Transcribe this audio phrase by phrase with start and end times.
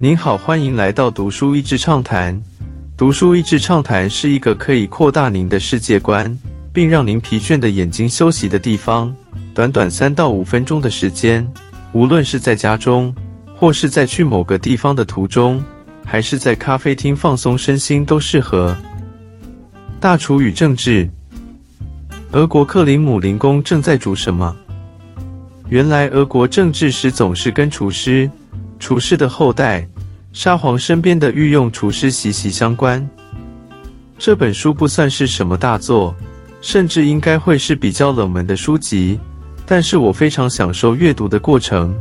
[0.00, 2.40] 您好，欢迎来到读书益智畅谈。
[2.96, 6.38] 读书益智畅谈是一个可以扩大您的世界观，
[6.72, 9.12] 并让您疲倦的眼睛休息的地方。
[9.52, 11.44] 短短三到五分钟的时间，
[11.90, 13.12] 无论是在家中，
[13.56, 15.60] 或是在去某个地方的途中，
[16.04, 18.76] 还是在咖啡厅放松身心，都适合。
[19.98, 21.10] 大厨与政治。
[22.30, 24.56] 俄国克林姆林宫正在煮什么？
[25.68, 28.30] 原来俄国政治史总是跟厨师、
[28.78, 29.86] 厨师的后代、
[30.32, 33.06] 沙皇身边的御用厨师息息相关。
[34.18, 36.14] 这本书不算是什么大作，
[36.60, 39.18] 甚至应该会是比较冷门的书籍，
[39.64, 41.94] 但是我非常享受阅读的过程，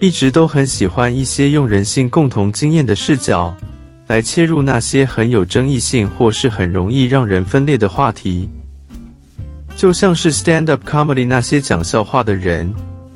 [0.00, 3.54] 一直都很喜欢一些用人性共同经验的视角
[4.06, 8.48] 来切入那些很有争议性或是很容易让人分裂的话题。
[9.76, 12.72] 就像是 stand up comedy 那些讲笑话的人，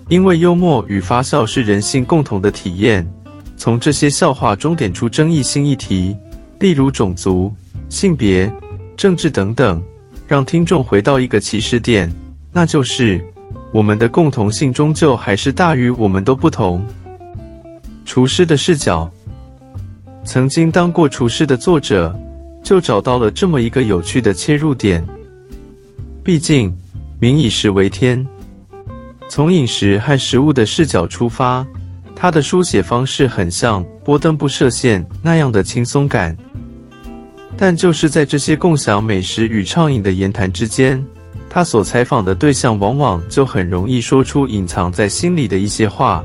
[0.09, 3.07] 因为幽默与发笑是人性共同的体验，
[3.59, 6.17] 从这些笑话中点出争议性议题，
[6.61, 7.53] 例如种族、
[7.91, 8.51] 性别、
[8.97, 9.83] 政治等等，
[10.27, 12.11] 让听众回到一个起始点，
[12.51, 13.23] 那就是
[13.71, 16.83] 我们的共同性终究还是大于我们都不同。
[18.07, 19.11] 厨师的视角，
[20.25, 22.19] 曾经当过厨师的作者，
[22.65, 25.07] 就找到了这么一个有趣的切入点。
[26.25, 26.75] 毕竟，
[27.21, 28.27] 民以食为天。
[29.29, 31.67] 从饮食和食物的视角出发，
[32.17, 36.37] 他的书写方式很像波登不设限那样的轻松感。
[37.57, 41.05] 但就是在这些共享美食与畅饮的言谈之间，
[41.51, 46.25] 他所采访的对象往往就很容易说出隐藏在心里的一些话。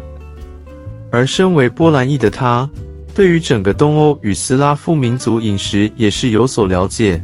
[1.12, 2.70] 而身为波兰裔的他，
[3.14, 7.24] 对于整个东欧与斯拉夫民族饮食也是有所了解。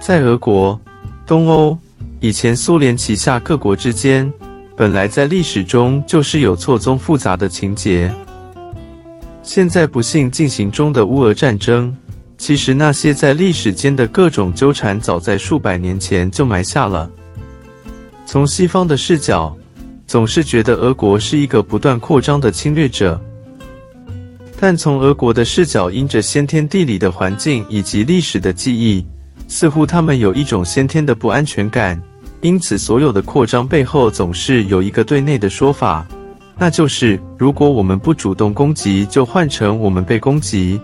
[0.00, 0.78] 在俄国。
[1.26, 1.76] 东欧
[2.20, 4.32] 以前苏联旗下各国之间，
[4.78, 8.08] 本来在历史中就是有错综复杂的情节。
[9.42, 11.92] 现在不幸进行中的乌俄战争，
[12.36, 17.10] 其实那些在历史间的各种纠缠，早在数百年前就埋下了。
[18.24, 19.52] 从西方的视角，
[20.06, 23.20] 总是觉得俄国是一个不断扩张的侵略者，
[24.60, 29.04] 但从俄国的视角，因着先天地理的环境以及历史的记忆。
[29.48, 32.00] 似乎他们有一种先天的不安全感，
[32.40, 36.06] 因此所有的扩张背后总是有一个对内的说法，
[36.56, 40.80] 那就是如果我们不主动攻击，就换成我们被攻击。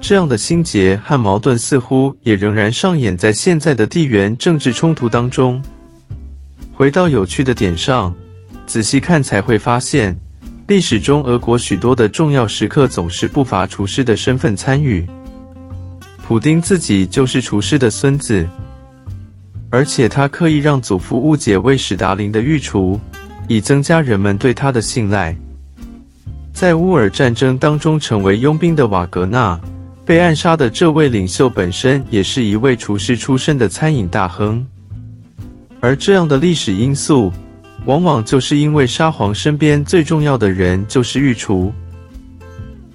[0.00, 5.60] 这样的心结和矛盾似乎也仍然上演在现在的地缘政治冲突当中。
[6.72, 8.14] 回到有趣的点上，
[8.66, 10.16] 仔细看才会发现，
[10.68, 15.04] 历史中俄国许多的重要时刻总是不乏厨师的身份参与。
[16.24, 18.46] 普丁自己就是厨师的孙子，
[19.70, 22.98] 而且他刻意让祖父误解为史达林的御厨，
[23.48, 25.36] 以增加人们对他的信赖。
[26.52, 29.60] 在乌尔战争当中成为佣兵的瓦格纳，
[30.04, 34.66] 被暗杀的这位领袖本身也是一位厨师出身的餐饮大亨。
[35.80, 37.30] 而这样的历史因素，
[37.84, 41.72] 往往就是因为沙皇身边最重要的人就是御厨。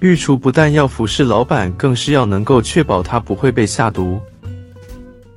[0.00, 4.20] 御厨不但要服侍老板，更是要能够确保他不会被下毒。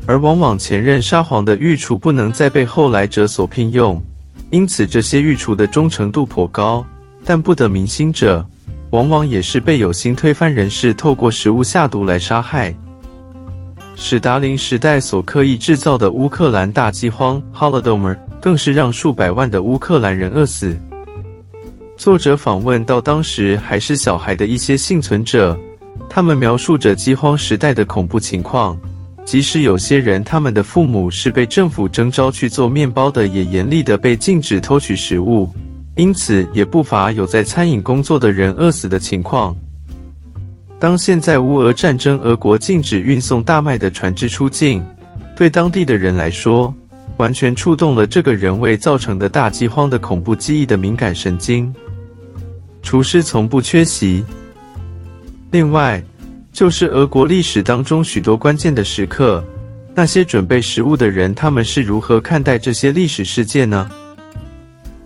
[0.07, 4.01] 而往往前任沙皇的御厨不能再被后来者所聘用，
[4.50, 6.84] 因此这些御厨的忠诚度颇高。
[7.25, 8.44] 但不得民心者，
[8.91, 12.73] 往往也是被有心推翻人士透过食物下毒来杀害。
[13.97, 20.78] 史达林时代所刻意制造的乌克兰大饥荒 （Holodomor） 更是让数百万的乌克兰人饿死。
[21.97, 25.59] 作者访问到当时还是小孩的一些幸存者，
[26.07, 28.79] 他们描述着饥荒时代的恐怖情况。
[29.27, 35.49] 即使有些人他们的父母是被政府征召去做面包的，也严厉的被禁止偷取食物，
[35.97, 39.53] 因此也不乏有在餐饮工作的人饿死的情况。
[40.79, 44.81] 当现在乌俄战争，俄国禁止运送大麦的船只出境，
[45.35, 46.73] 对当地的人来说，
[47.17, 51.75] 完全触动了这个人为造成的大饥荒的恐怖记忆的敏感神经。
[52.81, 54.23] 厨师从不缺席。
[55.51, 56.01] 另外，
[56.57, 59.44] 就是俄国历史当中许多关键的时刻，
[59.94, 63.88] 那些准备食物的人，他们是如何看待这些历史事件呢？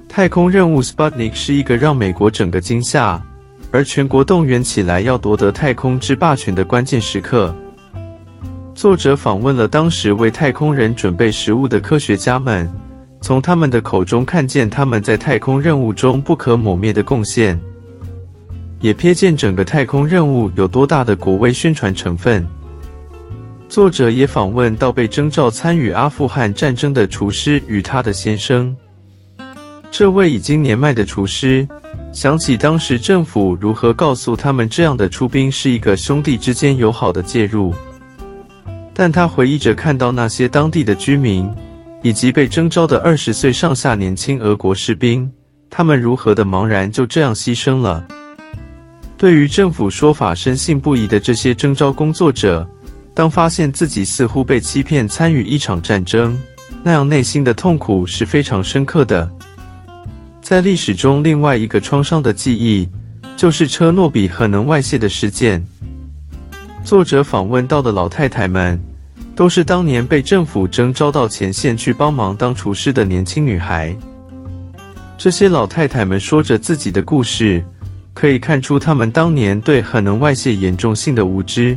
[0.07, 3.21] 太空任务 Sputnik 是一个让美国整个惊吓，
[3.69, 7.53] 而全国动员起来要夺得太空之霸权的关键时刻。
[8.73, 12.71] 作者访问了当时为太空人准备食物的科学家们，
[13.19, 17.59] 从他们的口中看见他们在太空任务中不可磨灭的贡献。
[18.81, 22.45] 也瞥见整个太空任务有多大的国威宣传成分。
[23.69, 28.75] 作者也访问到被征召参与阿富汗战争的厨师与他的先生。
[29.89, 31.67] 这位已经年迈的厨师，
[32.11, 37.73] 想起当时政府如何告诉他们这样的出兵是一个兄弟之间友好的介入，
[38.93, 41.49] 但他回忆着看到那些当地的居民
[42.01, 45.29] 以及被征召的二十岁上下年轻俄国士兵，
[45.69, 48.05] 他们如何的茫然就这样牺牲了。
[49.21, 52.67] 对于政府说法深信不疑的这些征召工作者，
[53.13, 56.35] 当发现自己似乎被欺骗参与一场战争，
[56.81, 59.31] 那样内心的痛苦是非常深刻的。
[60.41, 62.89] 在历史中，另外一个创伤的记忆，
[63.37, 65.63] 就是车诺比核能外泄的事件。
[66.83, 68.81] 作者访问到的老太太们，
[69.35, 73.95] 都是当年被政府征召到前线去帮忙当厨师的年轻女孩。
[75.15, 77.63] 这些老太太们说着自己的故事。
[78.21, 81.75] 可以看出，他们当年对核能外泄严重性的无知。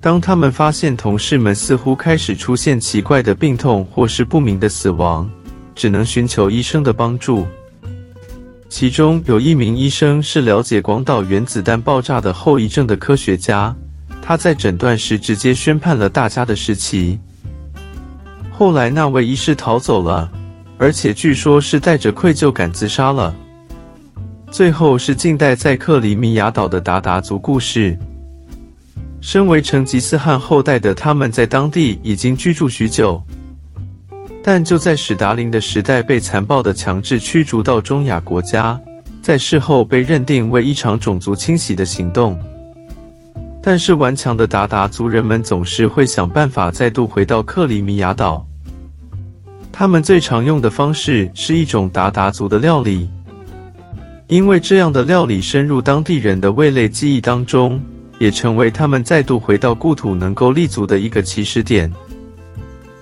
[0.00, 5.30] 当他们发现同事们似乎开始出现奇怪的病痛或是不明的死亡，
[5.74, 7.46] 只能寻求医生的帮助。
[8.70, 13.76] 其中有一名医生是了解广岛原子弹爆炸的后遗症的科学家，
[14.22, 17.20] 他在诊断时直接宣判了大家的时期。
[18.50, 20.32] 后来那位医师逃走了，
[20.78, 23.36] 而且据说是带着愧疚感自杀了。
[24.50, 27.96] 最后是近代在克里米亚岛的达达族故事。
[29.20, 33.22] 身为成吉思汗后代的他们，在当地已经居住许久，
[34.42, 38.80] 但就在史达林的时代被残暴的强制驱逐到中亚国家，
[39.20, 42.38] 在事后被认定为一场种族清洗的行动。
[43.60, 48.46] 但是顽强的达达族人们总是会想办法再度回到克里米亚岛。
[49.70, 53.10] 他们最常用的方式是一种达达族的料理。
[54.28, 57.80] 因为这样的料理深入当地人的味蕾记忆当中，
[58.18, 61.90] 也成为他们再度回到故土能够立足的一个起始点。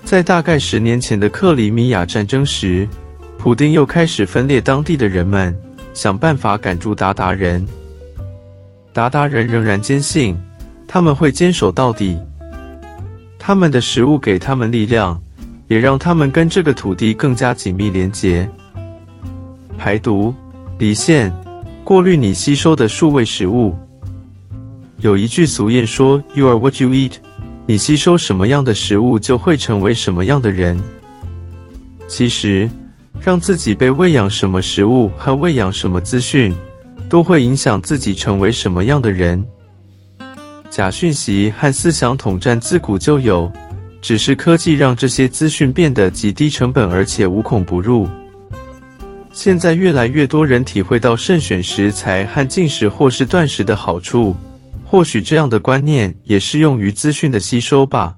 [0.05, 2.88] 在大概十年前的克里米亚战争时，
[3.38, 5.52] 普丁又开始分裂当地的人们，
[5.94, 7.67] 想办法赶住鞑靼人。
[8.94, 10.37] 鞑靼人仍然坚信
[10.87, 12.17] 他们会坚守到底，
[13.37, 15.20] 他们的食物给他们力量，
[15.67, 18.49] 也让他们跟这个土地更加紧密连结。
[19.76, 20.32] 排毒。
[20.78, 21.32] 离线，
[21.82, 23.75] 过滤你吸收的数位食物。
[25.00, 27.12] 有一句俗谚说：“You are what you eat。”
[27.64, 30.78] 你吸收什么样的食物，就会成为什么样的人。
[32.06, 32.69] 其实，
[33.20, 36.55] 让自己被喂养什么食物和喂养什么资讯，
[37.08, 39.43] 都会影响自己成为什么样的人。
[40.69, 43.50] 假讯息和思想统战自古就有，
[44.02, 48.06] 只是科技让这些资讯变得极低成本，而且无孔不入。
[49.37, 54.35] 现在越来越多人体会到慎选食材和进食或是断食的好处，
[54.83, 58.17] 或许这样的观念也适用于资讯的吸收吧。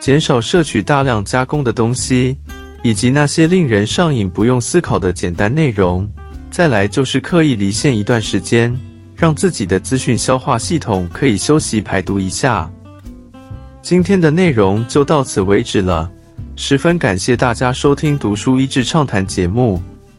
[0.00, 2.38] 减少摄取大量加工的东西，
[2.82, 6.10] 以及那些令人上瘾、不用思考的简单内容。
[6.50, 8.74] 再来就是刻意离线一段时间，
[9.14, 12.68] 让自己的资讯消化系统可以休息排毒一下。
[13.82, 16.10] 今天的内容就到此为止了，
[16.56, 19.82] 十分感谢大家收听《读书益智畅谈》节目。